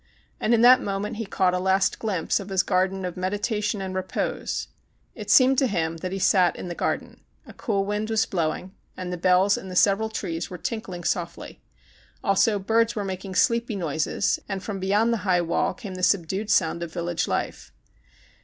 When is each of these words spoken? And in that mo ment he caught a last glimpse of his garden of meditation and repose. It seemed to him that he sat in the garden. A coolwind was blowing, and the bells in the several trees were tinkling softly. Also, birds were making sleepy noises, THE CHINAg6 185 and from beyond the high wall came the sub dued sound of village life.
And 0.39 0.51
in 0.55 0.61
that 0.61 0.81
mo 0.81 0.97
ment 0.99 1.17
he 1.17 1.27
caught 1.27 1.53
a 1.53 1.59
last 1.59 1.99
glimpse 1.99 2.39
of 2.39 2.49
his 2.49 2.63
garden 2.63 3.05
of 3.05 3.15
meditation 3.15 3.83
and 3.83 3.93
repose. 3.93 4.67
It 5.13 5.29
seemed 5.29 5.59
to 5.59 5.67
him 5.67 5.97
that 5.97 6.11
he 6.11 6.17
sat 6.17 6.55
in 6.55 6.69
the 6.69 6.73
garden. 6.73 7.21
A 7.45 7.53
coolwind 7.53 8.09
was 8.09 8.25
blowing, 8.25 8.73
and 8.97 9.13
the 9.13 9.17
bells 9.17 9.59
in 9.59 9.69
the 9.69 9.75
several 9.75 10.09
trees 10.09 10.49
were 10.49 10.57
tinkling 10.57 11.03
softly. 11.03 11.61
Also, 12.23 12.57
birds 12.57 12.95
were 12.95 13.05
making 13.05 13.35
sleepy 13.35 13.75
noises, 13.75 14.37
THE 14.37 14.41
CHINAg6 14.41 14.49
185 14.49 14.49
and 14.55 14.63
from 14.63 14.79
beyond 14.79 15.13
the 15.13 15.17
high 15.17 15.41
wall 15.41 15.75
came 15.75 15.93
the 15.93 16.01
sub 16.01 16.25
dued 16.25 16.49
sound 16.49 16.81
of 16.81 16.91
village 16.91 17.27
life. 17.27 17.71